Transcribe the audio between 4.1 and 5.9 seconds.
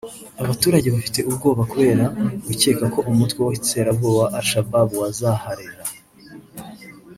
wa Al- Shabab wazaharera